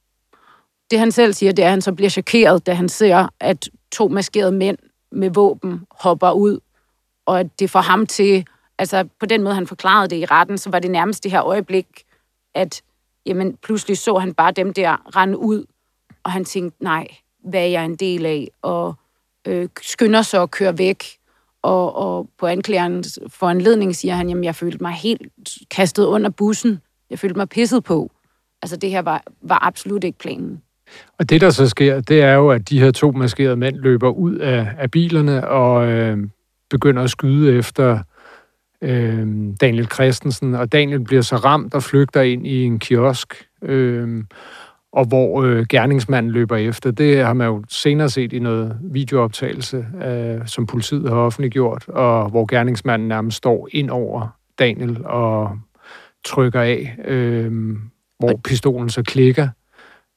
Det 0.92 1.00
han 1.00 1.12
selv 1.12 1.34
siger, 1.34 1.52
det 1.52 1.64
er, 1.64 1.68
at 1.68 1.72
han 1.72 1.82
så 1.82 1.94
bliver 1.94 2.10
chokeret, 2.10 2.66
da 2.66 2.74
han 2.74 2.90
ser, 2.90 3.28
at 3.40 3.70
to 3.92 4.08
maskerede 4.08 4.52
mænd 4.52 4.78
med 5.14 5.30
våben 5.30 5.82
hopper 5.92 6.32
ud, 6.32 6.60
og 7.26 7.40
at 7.40 7.60
det 7.60 7.70
får 7.70 7.82
ham 7.82 8.06
til, 8.06 8.46
altså 8.78 9.08
på 9.20 9.26
den 9.26 9.44
måde, 9.44 9.56
han 9.56 9.68
forklarede 9.68 10.08
det 10.08 10.16
i 10.16 10.26
retten, 10.26 10.58
så 10.58 10.70
var 10.70 10.80
det 10.80 10.92
nærmest 10.92 11.24
det 11.24 11.32
her 11.32 11.44
øjeblik, 11.44 11.88
at 12.54 12.82
jamen, 13.26 13.58
pludselig 13.58 13.98
så 13.98 14.18
han 14.18 14.34
bare 14.34 14.52
dem 14.52 14.74
der 14.74 15.16
rende 15.16 15.38
ud, 15.38 15.66
og 16.24 16.32
han 16.32 16.46
tænkte, 16.46 16.84
nej, 16.84 17.08
hvad 17.44 17.62
er 17.62 17.66
jeg 17.66 17.86
en 17.86 17.96
del 17.96 18.26
af? 18.26 18.48
Og 18.62 18.96
øh, 19.48 19.70
skynder 19.82 20.22
sig 20.22 20.42
at 20.42 20.52
køre 20.52 20.78
væk, 20.78 21.04
og, 21.62 21.96
og 21.96 22.30
på 22.38 22.48
anklagerens 22.48 23.20
foranledning 23.28 23.96
siger 23.96 24.16
han, 24.16 24.30
jamen 24.30 24.44
jeg 24.44 24.56
følte 24.56 24.78
mig 24.82 24.94
helt 24.94 25.22
kastet 25.72 26.06
under 26.06 26.30
bussen. 26.30 26.82
Jeg 27.10 27.20
følte 27.20 27.38
mig 27.38 27.50
pisset 27.50 27.84
på. 27.84 28.12
Altså 28.62 28.78
det 28.78 28.90
her 28.90 29.02
var, 29.02 29.24
var 29.42 29.60
absolut 29.62 30.04
ikke 30.04 30.18
planen. 30.18 30.64
Og 31.20 31.30
det, 31.30 31.42
der 31.42 31.50
så 31.50 31.70
sker, 31.70 32.02
det 32.02 32.22
er 32.22 32.34
jo, 32.34 32.50
at 32.50 32.70
de 32.70 32.80
her 32.80 32.92
to 32.92 33.12
maskerede 33.12 33.56
mænd 33.56 33.76
løber 33.76 34.10
ud 34.10 34.36
af, 34.36 34.68
af 34.78 34.92
bilerne 34.92 35.48
og 35.48 35.92
øh, 35.92 36.18
begynder 36.70 37.04
at 37.04 37.10
skyde 37.10 37.58
efter 37.58 38.00
øh, 38.82 39.28
Daniel 39.62 39.88
Christensen. 39.94 40.56
Og 40.56 40.72
Daniel 40.72 41.04
bliver 41.04 41.22
så 41.22 41.36
ramt 41.36 41.74
og 41.74 41.84
flygter 41.84 42.22
ind 42.22 42.48
i 42.48 42.64
en 42.64 42.80
kiosk. 42.80 43.46
Øh, 43.62 44.24
og 44.94 45.06
hvor 45.06 45.44
øh, 45.44 45.66
gerningsmanden 45.70 46.32
løber 46.32 46.56
efter. 46.56 46.92
Det 46.92 47.26
har 47.26 47.34
man 47.34 47.48
jo 47.48 47.64
senere 47.70 48.10
set 48.10 48.34
i 48.34 48.40
noget 48.40 48.78
videooptagelse, 48.82 49.86
øh, 50.06 50.48
som 50.48 50.66
politiet 50.66 51.10
har 51.10 51.18
offentliggjort, 51.18 51.88
og 51.88 52.30
hvor 52.30 52.46
gerningsmanden 52.46 53.08
nærmest 53.08 53.38
står 53.38 53.68
ind 53.72 53.90
over 53.90 54.28
Daniel 54.60 55.06
og 55.06 55.58
trykker 56.26 56.62
af, 56.62 56.96
øh, 57.06 57.52
hvor 58.20 58.40
pistolen 58.44 58.90
så 58.90 59.04
klikker. 59.04 59.48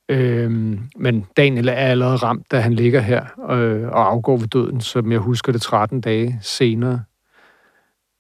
Øh, 0.09 0.51
men 0.97 1.27
Daniel 1.37 1.69
er 1.69 1.73
allerede 1.73 2.17
ramt, 2.17 2.51
da 2.51 2.61
han 2.61 2.75
ligger 2.75 3.01
her 3.01 3.25
øh, 3.51 3.89
og 3.89 4.11
afgår 4.13 4.37
ved 4.37 4.49
døden, 4.49 4.81
som 4.81 5.13
jeg 5.13 5.19
husker 5.19 5.53
det 5.53 5.63
13 5.63 6.01
dage 6.01 6.39
senere. 6.43 7.03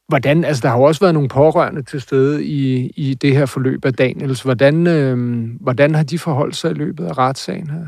Hvordan, 0.09 0.45
altså 0.45 0.63
der 0.63 0.69
har 0.69 0.77
jo 0.77 0.83
også 0.83 1.01
været 1.01 1.15
nogle 1.15 1.29
pårørende 1.29 1.83
til 1.83 2.01
stede 2.01 2.45
i, 2.45 2.91
i 2.97 3.15
det 3.15 3.37
her 3.37 3.47
forløb 3.47 3.85
af 3.85 3.95
Daniels. 3.95 4.43
Hvordan, 4.43 4.87
øh, 4.87 5.49
hvordan 5.61 5.95
har 5.95 6.03
de 6.03 6.19
forholdt 6.19 6.57
sig 6.57 6.71
i 6.71 6.75
løbet 6.75 7.07
af 7.07 7.19
retssagen 7.19 7.71
her? 7.71 7.87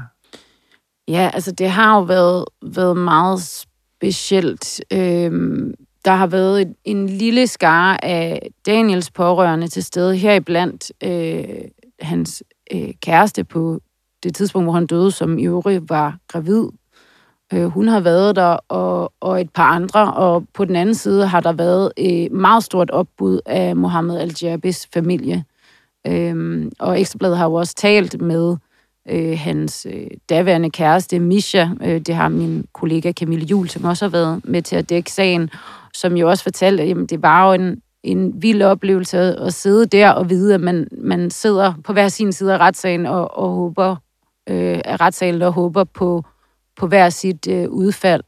Ja, 1.09 1.31
altså 1.35 1.53
det 1.53 1.71
har 1.71 1.97
jo 1.97 2.03
været, 2.03 2.45
været 2.63 2.97
meget 2.97 3.41
specielt. 3.41 4.81
Øhm, 4.93 5.75
der 6.05 6.15
har 6.15 6.27
været 6.27 6.63
et, 6.63 6.75
en 6.85 7.09
lille 7.09 7.47
skare 7.47 8.05
af 8.05 8.49
Daniels 8.67 9.11
pårørende 9.11 9.69
til 9.69 9.85
stede, 9.85 10.17
heriblandt 10.17 10.93
øh, 11.05 11.45
hans 12.01 12.43
øh, 12.75 12.91
kæreste 13.03 13.45
på 13.45 13.81
det 14.23 14.35
tidspunkt, 14.35 14.67
hvor 14.67 14.73
han 14.73 14.87
døde, 14.87 15.11
som 15.11 15.39
i 15.39 15.47
øvrigt 15.47 15.89
var 15.89 16.17
gravid. 16.29 16.65
Øh, 17.53 17.65
hun 17.65 17.89
har 17.89 18.01
været 18.01 18.37
der, 18.37 18.57
og, 18.69 19.13
og 19.21 19.41
et 19.41 19.51
par 19.51 19.71
andre, 19.73 20.15
og 20.15 20.45
på 20.55 20.65
den 20.65 20.77
anden 20.77 20.95
side 20.95 21.27
har 21.27 21.41
der 21.41 21.53
været 21.53 21.93
et 21.97 22.33
meget 22.33 22.65
stort 22.65 22.91
opbud 22.91 23.41
af 23.47 23.77
Mohammed 23.77 24.19
Al-Jabis 24.19 24.89
familie. 24.95 25.45
Øh, 26.07 26.67
og 26.79 27.01
Ekstrabladet 27.01 27.39
har 27.39 27.45
jo 27.45 27.55
også 27.55 27.75
talt 27.75 28.21
med 28.21 28.57
øh, 29.11 29.39
hans 29.39 29.87
øh, 29.91 30.07
daværende 30.29 30.71
kæreste, 30.71 31.19
Misha. 31.19 31.67
Øh, 31.83 32.01
det 32.01 32.15
har 32.15 32.29
min 32.29 32.65
kollega 32.73 33.13
Camille 33.13 33.45
Jul, 33.45 33.69
som 33.69 33.85
også 33.85 34.05
har 34.05 34.11
været 34.11 34.41
med 34.45 34.63
til 34.63 34.77
at 34.77 34.91
dække 34.91 35.13
sagen, 35.13 35.51
som 35.95 36.17
jo 36.17 36.29
også 36.29 36.43
fortalte, 36.43 36.83
at 36.83 36.89
jamen, 36.89 37.07
det 37.07 37.23
var 37.23 37.47
jo 37.47 37.53
en, 37.63 37.83
en 38.03 38.43
vild 38.43 38.63
oplevelse 38.63 39.19
at 39.19 39.55
sidde 39.55 39.87
der 39.87 40.11
og 40.11 40.31
vide, 40.31 40.55
at 40.55 40.61
man, 40.61 40.89
man 40.99 41.31
sidder 41.31 41.75
på 41.85 41.93
hver 41.93 42.09
sin 42.09 42.33
side 42.33 42.55
af 42.55 42.59
retssagen 42.59 43.07
og, 43.07 43.39
og 43.39 43.51
håber, 43.51 43.97
øh, 44.49 44.81
af 44.85 45.01
retssalen 45.01 45.43
og 45.43 45.53
håber 45.53 45.85
på 45.85 46.25
på 46.79 46.87
hver 46.87 47.09
sit 47.09 47.49
øh, 47.49 47.69
udfald. 47.69 48.23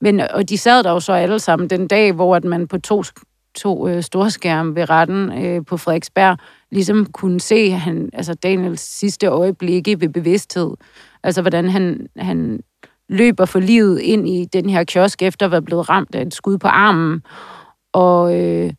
Men, 0.00 0.20
og 0.20 0.48
de 0.48 0.58
sad 0.58 0.82
der 0.82 0.90
jo 0.90 1.00
så 1.00 1.12
alle 1.12 1.38
sammen 1.38 1.70
den 1.70 1.88
dag, 1.88 2.12
hvor 2.12 2.36
at 2.36 2.44
man 2.44 2.68
på 2.68 2.78
to, 2.78 3.02
to 3.54 3.88
øh, 3.88 4.02
storskærme 4.02 4.74
ved 4.74 4.90
retten 4.90 5.44
øh, 5.44 5.64
på 5.64 5.76
Frederiksberg 5.76 6.38
ligesom 6.70 7.06
kunne 7.06 7.40
se 7.40 7.70
han, 7.70 8.10
altså 8.12 8.34
Daniels 8.34 8.80
sidste 8.80 9.26
øjeblikke 9.26 10.00
ved 10.00 10.08
bevidsthed. 10.08 10.74
Altså 11.22 11.40
hvordan 11.42 11.68
han, 11.68 12.06
han 12.16 12.60
løber 13.08 13.44
for 13.44 13.60
livet 13.60 14.00
ind 14.00 14.28
i 14.28 14.44
den 14.44 14.70
her 14.70 14.84
kiosk 14.84 15.22
efter 15.22 15.46
at 15.46 15.52
være 15.52 15.62
blevet 15.62 15.88
ramt 15.88 16.14
af 16.14 16.22
et 16.22 16.34
skud 16.34 16.58
på 16.58 16.68
armen. 16.68 17.22
Og, 17.92 18.40
øh, 18.40 18.72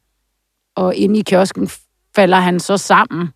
og 0.75 0.96
inde 0.96 1.20
i 1.20 1.24
kiosken 1.24 1.70
falder 2.16 2.38
han 2.38 2.60
så 2.60 2.77
sammen. 2.77 3.30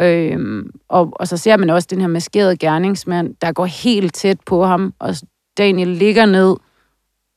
Øhm, 0.00 0.70
og, 0.88 1.12
og 1.12 1.28
så 1.28 1.36
ser 1.36 1.56
man 1.56 1.70
også 1.70 1.88
den 1.90 2.00
her 2.00 2.08
maskerede 2.08 2.56
gerningsmand, 2.56 3.34
der 3.40 3.52
går 3.52 3.66
helt 3.66 4.14
tæt 4.14 4.40
på 4.46 4.64
ham, 4.64 4.94
og 4.98 5.14
Daniel 5.58 5.88
ligger 5.88 6.26
ned, 6.26 6.56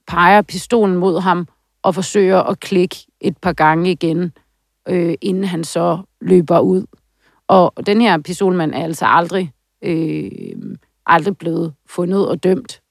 peger 0.08 0.42
pistolen 0.42 0.96
mod 0.96 1.22
ham, 1.22 1.48
og 1.82 1.96
forsøger 1.96 2.40
at 2.40 2.60
klikke 2.60 2.96
et 3.22 3.38
par 3.38 3.54
gange 3.54 3.92
igen, 3.92 4.32
øh, 4.90 5.16
inden 5.22 5.44
han 5.44 5.64
så 5.64 6.00
løber 6.22 6.60
ud. 6.60 6.86
Og 7.48 7.74
den 7.86 8.02
her 8.02 8.18
pistolmand 8.18 8.74
er 8.74 8.84
altså 8.84 9.06
aldrig, 9.06 9.52
øh, 9.82 10.32
aldrig 11.06 11.38
blevet 11.38 11.74
fundet 11.90 12.28
og 12.28 12.44
dømt 12.44 12.82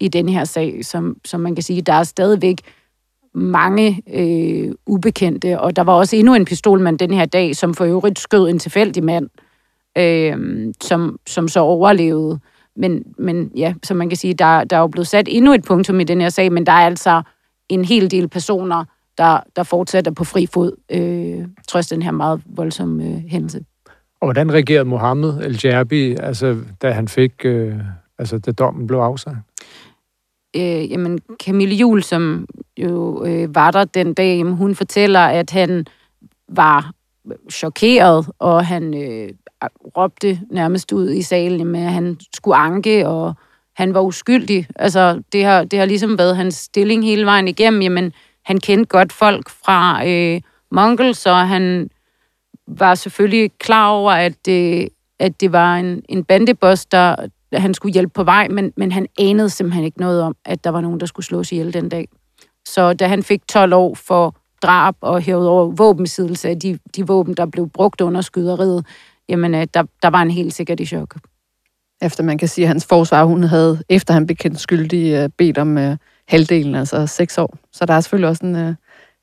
i 0.00 0.08
den 0.08 0.28
her 0.28 0.44
sag, 0.44 0.84
som, 0.84 1.16
som 1.24 1.40
man 1.40 1.54
kan 1.54 1.62
sige, 1.62 1.82
der 1.82 1.92
er 1.92 2.02
stadigvæk 2.02 2.56
mange 3.34 4.02
øh, 4.14 4.72
ubekendte, 4.86 5.60
og 5.60 5.76
der 5.76 5.82
var 5.82 5.92
også 5.92 6.16
endnu 6.16 6.34
en 6.34 6.44
pistolmand 6.44 6.98
den 6.98 7.14
her 7.14 7.24
dag, 7.24 7.56
som 7.56 7.74
for 7.74 7.84
øvrigt 7.84 8.18
skød 8.18 8.48
en 8.48 8.58
tilfældig 8.58 9.04
mand, 9.04 9.28
øh, 9.98 10.72
som, 10.80 11.18
som 11.26 11.48
så 11.48 11.60
overlevede. 11.60 12.40
Men, 12.76 13.02
men 13.18 13.52
ja, 13.56 13.74
som 13.82 13.96
man 13.96 14.08
kan 14.08 14.16
sige, 14.16 14.34
der, 14.34 14.64
der 14.64 14.76
er 14.76 14.80
jo 14.80 14.86
blevet 14.86 15.08
sat 15.08 15.28
endnu 15.30 15.52
et 15.52 15.64
punktum 15.64 16.00
i 16.00 16.04
den 16.04 16.20
her 16.20 16.28
sag, 16.28 16.52
men 16.52 16.66
der 16.66 16.72
er 16.72 16.86
altså 16.86 17.22
en 17.68 17.84
hel 17.84 18.10
del 18.10 18.28
personer, 18.28 18.84
der, 19.18 19.40
der 19.56 19.62
fortsætter 19.62 20.12
på 20.12 20.24
fri 20.24 20.46
fod, 20.46 20.72
øh, 20.90 21.46
trods 21.68 21.86
den 21.86 22.02
her 22.02 22.10
meget 22.10 22.42
voldsomme 22.46 23.04
øh, 23.04 23.22
hændelse. 23.28 23.64
Og 24.20 24.26
hvordan 24.26 24.52
reagerede 24.52 24.84
Mohammed 24.84 25.40
El 25.44 25.60
Jerbi, 25.64 26.14
altså, 26.14 26.56
da 26.82 26.90
han 26.90 27.08
fik, 27.08 27.32
øh, 27.44 27.74
altså 28.18 28.38
da 28.38 28.52
dommen 28.52 28.86
blev 28.86 28.98
afsagt? 28.98 29.36
øh, 30.56 30.90
jamen 30.90 31.18
Camille 31.44 31.74
Jul, 31.74 32.02
som 32.02 32.46
jo 32.82 33.24
øh, 33.24 33.54
var 33.54 33.70
der 33.70 33.84
den 33.84 34.14
dag, 34.14 34.38
jamen, 34.38 34.56
hun 34.56 34.74
fortæller, 34.74 35.20
at 35.20 35.50
han 35.50 35.86
var 36.48 36.92
chokeret, 37.52 38.26
og 38.38 38.66
han 38.66 38.94
øh, 38.94 39.28
råbte 39.96 40.40
nærmest 40.50 40.92
ud 40.92 41.10
i 41.10 41.22
salen 41.22 41.66
med, 41.66 41.80
at 41.80 41.92
han 41.92 42.16
skulle 42.34 42.56
anke, 42.56 43.08
og 43.08 43.34
han 43.76 43.94
var 43.94 44.00
uskyldig. 44.00 44.66
Altså, 44.76 45.22
det 45.32 45.44
har, 45.44 45.64
det 45.64 45.78
har 45.78 45.86
ligesom 45.86 46.18
været 46.18 46.36
hans 46.36 46.54
stilling 46.54 47.04
hele 47.04 47.26
vejen 47.26 47.48
igennem. 47.48 47.82
Jamen, 47.82 48.12
han 48.44 48.60
kendte 48.60 48.88
godt 48.88 49.12
folk 49.12 49.48
fra 49.48 50.06
øh, 50.08 50.40
Mongol, 50.70 51.14
så 51.14 51.34
han 51.34 51.90
var 52.66 52.94
selvfølgelig 52.94 53.50
klar 53.58 53.88
over, 53.88 54.12
at 54.12 54.46
det, 54.46 54.88
at 55.18 55.40
det 55.40 55.52
var 55.52 55.76
en, 55.76 56.02
en 56.08 56.24
bandeboss, 56.24 56.86
der, 56.86 57.16
han 57.52 57.74
skulle 57.74 57.92
hjælpe 57.92 58.12
på 58.14 58.24
vej, 58.24 58.48
men, 58.48 58.72
men 58.76 58.92
han 58.92 59.06
anede 59.18 59.50
simpelthen 59.50 59.84
ikke 59.84 60.00
noget 60.00 60.22
om, 60.22 60.36
at 60.44 60.64
der 60.64 60.70
var 60.70 60.80
nogen, 60.80 61.00
der 61.00 61.06
skulle 61.06 61.26
slås 61.26 61.52
ihjel 61.52 61.72
den 61.72 61.88
dag. 61.88 62.08
Så 62.74 62.92
da 62.92 63.06
han 63.06 63.22
fik 63.22 63.48
12 63.48 63.72
år 63.72 63.94
for 63.94 64.36
drab 64.62 64.94
og 65.00 65.20
hævet 65.20 65.48
over 65.48 65.70
våbenbesiddelse 65.70 66.48
af 66.48 66.58
de, 66.58 66.78
de 66.96 67.06
våben, 67.06 67.34
der 67.34 67.46
blev 67.46 67.68
brugt 67.68 68.00
under 68.00 68.20
skyderiet, 68.20 68.86
jamen 69.28 69.54
øh, 69.54 69.66
der, 69.74 69.82
der 70.02 70.10
var 70.10 70.18
han 70.18 70.30
helt 70.30 70.54
sikkert 70.54 70.80
i 70.80 70.86
chok. 70.86 71.16
Efter 72.02 72.22
man 72.22 72.38
kan 72.38 72.48
sige, 72.48 72.64
at 72.64 72.68
hans 72.68 72.86
forsvar, 72.86 73.24
hun 73.24 73.42
havde, 73.42 73.82
efter 73.88 74.14
han 74.14 74.26
blev 74.26 74.36
kendt 74.36 74.60
skyldig, 74.60 75.12
øh, 75.12 75.28
bedt 75.38 75.58
om 75.58 75.76
uh, 75.76 75.96
halvdelen, 76.28 76.74
altså 76.74 77.06
seks 77.06 77.38
år. 77.38 77.58
Så 77.72 77.86
der 77.86 77.94
er 77.94 78.00
selvfølgelig 78.00 78.28
også 78.28 78.46
en, 78.46 78.68
uh, 78.68 78.74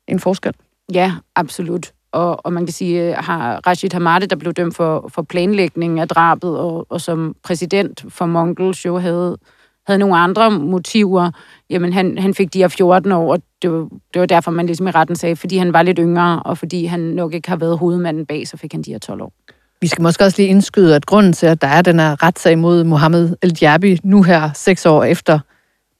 en 0.08 0.20
forskel. 0.20 0.52
Ja, 0.92 1.12
absolut. 1.36 1.92
Og, 2.12 2.46
og 2.46 2.52
man 2.52 2.66
kan 2.66 2.72
sige, 2.72 3.14
har 3.14 3.66
Rashid 3.66 3.92
Hamade, 3.92 4.26
der 4.26 4.36
blev 4.36 4.52
dømt 4.52 4.76
for, 4.76 5.08
for 5.14 5.22
planlægning 5.22 6.00
af 6.00 6.08
drabet, 6.08 6.58
og, 6.58 6.86
og 6.88 7.00
som 7.00 7.36
præsident 7.42 8.04
for 8.08 8.26
Mongols 8.26 8.86
jo 8.86 8.98
havde, 8.98 9.38
havde 9.86 9.98
nogle 9.98 10.16
andre 10.16 10.50
motiver, 10.50 11.30
jamen 11.70 11.92
han, 11.92 12.18
han 12.18 12.34
fik 12.34 12.54
de 12.54 12.58
her 12.58 12.68
14 12.68 13.12
år, 13.12 13.32
og 13.32 13.42
det 13.62 13.72
var, 13.72 13.88
det 14.14 14.20
var 14.20 14.26
derfor, 14.26 14.50
man 14.50 14.66
ligesom 14.66 14.86
i 14.86 14.90
retten 14.90 15.16
sagde, 15.16 15.36
fordi 15.36 15.56
han 15.56 15.72
var 15.72 15.82
lidt 15.82 15.98
yngre, 16.00 16.42
og 16.42 16.58
fordi 16.58 16.84
han 16.84 17.00
nok 17.00 17.34
ikke 17.34 17.48
har 17.48 17.56
været 17.56 17.78
hovedmanden 17.78 18.26
bag, 18.26 18.48
så 18.48 18.56
fik 18.56 18.72
han 18.72 18.82
de 18.82 18.92
her 18.92 18.98
12 18.98 19.22
år. 19.22 19.32
Vi 19.80 19.86
skal 19.86 20.02
måske 20.02 20.24
også 20.24 20.42
lige 20.42 20.48
indskyde, 20.48 20.96
at 20.96 21.06
grunden 21.06 21.32
til, 21.32 21.46
at 21.46 21.62
der 21.62 21.68
er 21.68 21.82
den 21.82 22.00
her 22.00 22.22
retssag 22.22 22.58
mod 22.58 22.84
Mohammed 22.84 23.36
El 23.42 23.58
Jabi 23.60 23.98
nu 24.04 24.22
her 24.22 24.50
seks 24.54 24.86
år 24.86 25.04
efter 25.04 25.38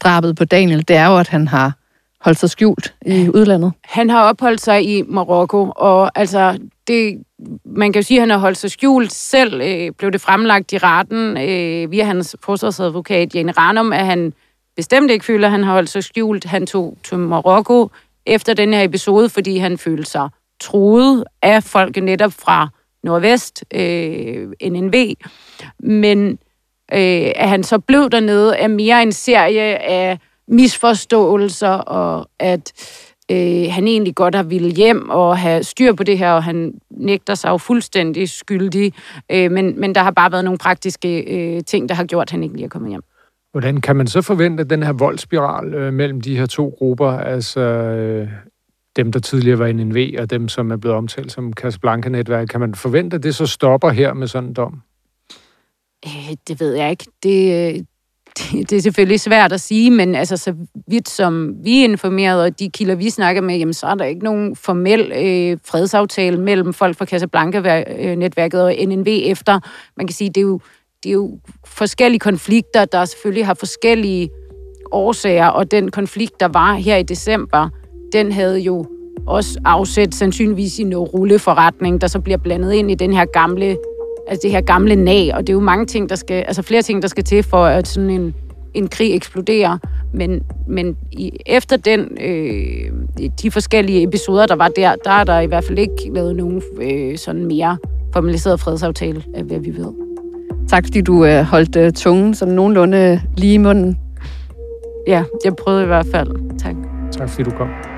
drabet 0.01 0.37
på 0.37 0.45
Daniel, 0.45 0.89
det 0.89 0.97
er 0.97 1.07
jo, 1.07 1.19
at 1.19 1.29
han 1.29 1.49
har 1.49 1.73
holdt 2.21 2.39
sig 2.39 2.51
skjult 2.51 2.95
i 3.07 3.29
udlandet. 3.29 3.73
Han 3.85 4.11
har 4.11 4.29
opholdt 4.29 4.61
sig 4.61 4.85
i 4.85 5.03
Marokko, 5.03 5.73
og 5.77 6.19
altså, 6.19 6.59
det, 6.87 7.19
man 7.65 7.93
kan 7.93 8.03
jo 8.03 8.07
sige, 8.07 8.19
at 8.19 8.23
han 8.23 8.31
har 8.31 8.39
holdt 8.39 8.59
sig 8.59 8.71
skjult. 8.71 9.13
Selv 9.13 9.61
øh, 9.61 9.91
blev 9.99 10.11
det 10.13 10.21
fremlagt 10.21 10.73
i 10.73 10.79
retten 10.79 11.37
øh, 11.37 11.91
via 11.91 12.05
hans 12.05 12.37
forsvarsadvokat, 12.45 13.35
Jane 13.35 13.53
Ranum, 13.53 13.93
at 13.93 14.07
han 14.07 14.33
bestemt 14.77 15.11
ikke 15.11 15.25
føler, 15.25 15.49
at 15.49 15.53
han 15.53 15.65
har 15.65 15.73
holdt 15.73 15.91
sig 15.91 16.05
skjult. 16.05 16.45
Han 16.45 16.67
tog 16.67 16.97
til 17.05 17.19
Marokko 17.19 17.91
efter 18.27 18.55
den 18.55 18.73
her 18.73 18.83
episode, 18.83 19.29
fordi 19.29 19.57
han 19.57 19.79
følte 19.79 20.11
sig 20.11 20.29
truet 20.61 21.25
af 21.43 21.63
folk 21.63 21.97
netop 21.97 22.33
fra 22.33 22.69
Nordvest, 23.03 23.65
øh, 23.75 24.49
NNV. 24.63 25.15
Men 25.79 26.31
øh, 26.93 27.33
at 27.37 27.49
han 27.49 27.63
så 27.65 27.79
blev 27.79 28.11
dernede 28.11 28.57
er 28.57 28.69
mere 28.69 29.03
en 29.03 29.13
serie 29.13 29.79
af 29.79 30.19
misforståelser, 30.49 31.69
og 31.69 32.29
at 32.39 32.73
øh, 33.31 33.65
han 33.71 33.87
egentlig 33.89 34.15
godt 34.15 34.35
har 34.35 34.43
ville 34.43 34.71
hjem 34.71 35.11
og 35.11 35.39
have 35.39 35.65
styr 35.65 35.93
på 35.93 36.03
det 36.03 36.19
her, 36.19 36.33
og 36.33 36.45
han 36.45 36.75
nægter 36.91 37.35
sig 37.35 37.49
jo 37.49 37.57
fuldstændig 37.57 38.29
skyldig. 38.29 38.93
Øh, 39.33 39.51
men, 39.51 39.81
men 39.81 39.95
der 39.95 40.03
har 40.03 40.11
bare 40.11 40.33
været 40.33 40.45
nogle 40.45 40.59
praktiske 40.59 41.21
øh, 41.21 41.63
ting, 41.65 41.89
der 41.89 41.95
har 41.95 42.05
gjort, 42.05 42.23
at 42.23 42.31
han 42.31 42.43
ikke 42.43 42.55
lige 42.55 42.65
er 42.65 42.69
kommet 42.69 42.91
hjem. 42.91 43.03
Hvordan 43.53 43.81
kan 43.81 43.97
man 43.97 44.07
så 44.07 44.23
forvente 44.23 44.65
den 44.65 44.83
her 44.83 44.93
voldspiral 44.93 45.75
øh, 45.75 45.93
mellem 45.93 46.21
de 46.21 46.37
her 46.37 46.47
to 46.47 46.75
grupper, 46.79 47.11
altså 47.11 47.61
øh, 47.61 48.29
dem, 48.97 49.13
der 49.13 49.21
tidligere 49.21 49.59
var 49.59 49.67
i 49.67 49.73
NNV, 49.73 50.17
og 50.19 50.31
dem, 50.31 50.49
som 50.49 50.71
er 50.71 50.77
blevet 50.77 50.97
omtalt 50.97 51.33
som 51.33 51.53
Casablanca-netværk, 51.53 52.49
kan 52.49 52.61
man 52.61 52.75
forvente, 52.75 53.15
at 53.15 53.23
det 53.23 53.35
så 53.35 53.47
stopper 53.47 53.91
her 53.91 54.15
med 54.15 54.27
sådan 54.27 54.49
en 54.49 54.55
dom? 54.55 54.83
Øh, 56.07 56.37
det 56.49 56.61
ved 56.61 56.75
jeg 56.75 56.91
ikke. 56.91 57.07
Det, 57.23 57.75
øh, 57.75 57.85
det, 58.39 58.53
det 58.71 58.77
er 58.77 58.81
selvfølgelig 58.81 59.21
svært 59.21 59.53
at 59.53 59.61
sige, 59.61 59.91
men 59.91 60.15
altså, 60.15 60.37
så 60.37 60.55
vidt 60.89 61.09
som 61.09 61.55
vi 61.65 61.81
er 61.81 61.85
informeret, 61.85 62.43
og 62.43 62.59
de 62.59 62.71
kilder, 62.71 62.95
vi 62.95 63.11
snakker 63.11 63.43
med, 63.43 63.57
jamen, 63.57 63.75
så 63.75 63.87
er 63.87 63.95
der 63.95 64.05
ikke 64.05 64.25
nogen 64.25 64.57
formel 64.57 65.01
øh, 65.01 65.59
fredsaftale 65.65 66.41
mellem 66.41 66.73
folk 66.73 66.97
fra 66.97 67.05
Casablanca-netværket 67.05 68.63
og 68.63 68.75
NNV 68.87 69.07
efter. 69.09 69.61
Man 69.97 70.07
kan 70.07 70.15
sige, 70.15 70.29
det 70.29 70.37
er 70.37 70.43
jo, 70.43 70.61
det 71.03 71.09
er 71.09 71.15
jo 71.15 71.39
forskellige 71.65 72.21
konflikter, 72.21 72.85
der 72.85 73.05
selvfølgelig 73.05 73.47
har 73.47 73.55
forskellige 73.55 74.31
årsager, 74.93 75.47
og 75.47 75.71
den 75.71 75.91
konflikt, 75.91 76.41
der 76.41 76.49
var 76.49 76.75
her 76.75 76.97
i 76.97 77.03
december, 77.03 77.69
den 78.13 78.33
havde 78.33 78.59
jo 78.59 78.87
også 79.27 79.61
afsæt 79.65 80.15
sandsynligvis 80.15 80.79
i 80.79 80.85
noget 80.85 81.15
rulleforretning, 81.15 82.01
der 82.01 82.07
så 82.07 82.21
bliver 82.21 82.39
blandet 82.39 82.73
ind 82.73 82.91
i 82.91 82.95
den 82.95 83.13
her 83.13 83.25
gamle 83.25 83.77
altså 84.27 84.41
det 84.43 84.51
her 84.51 84.61
gamle 84.61 84.97
nag, 84.97 85.35
og 85.35 85.41
det 85.41 85.49
er 85.49 85.53
jo 85.55 85.61
mange 85.61 85.87
ting, 85.87 86.09
der 86.09 86.15
skal, 86.17 86.45
altså 86.47 86.63
flere 86.63 86.83
ting, 86.83 87.03
der 87.03 87.09
skal 87.09 87.25
til 87.25 87.43
for, 87.43 87.65
at 87.65 87.89
sådan 87.89 88.11
en, 88.11 88.35
en 88.75 88.89
krig 88.89 89.15
eksploderer. 89.15 89.79
Men, 90.13 90.43
men 90.69 90.97
i, 91.13 91.33
efter 91.47 91.77
den, 91.77 92.19
øh, 92.21 92.93
de 93.43 93.51
forskellige 93.51 94.03
episoder, 94.03 94.47
der 94.47 94.55
var 94.55 94.69
der, 94.69 94.95
der 95.05 95.11
er 95.11 95.25
der 95.25 95.41
i 95.41 95.47
hvert 95.47 95.65
fald 95.65 95.79
ikke 95.79 96.11
lavet 96.15 96.37
nogen 96.37 96.63
øh, 96.81 97.19
sådan 97.19 97.47
mere 97.47 97.79
formaliseret 98.13 98.61
fredsaftale, 98.61 99.25
af 99.35 99.45
hvad 99.45 99.59
vi 99.59 99.77
ved. 99.77 99.93
Tak 100.69 100.85
fordi 100.85 101.01
du 101.01 101.25
øh, 101.25 101.43
holdt 101.43 101.77
øh, 101.77 101.93
tungen 101.93 102.35
sådan 102.35 102.55
nogenlunde 102.55 103.21
lige 103.37 103.55
i 103.55 103.59
munden. 103.59 103.99
Ja, 105.07 105.25
jeg 105.45 105.57
prøvede 105.57 105.83
i 105.83 105.87
hvert 105.87 106.07
fald. 106.13 106.59
Tak. 106.59 106.75
Tak 107.13 107.29
fordi 107.29 107.43
du 107.43 107.57
kom. 107.57 107.96